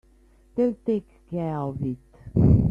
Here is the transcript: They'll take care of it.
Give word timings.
They'll 0.55 0.73
take 0.83 1.29
care 1.29 1.57
of 1.59 1.77
it. 1.83 1.97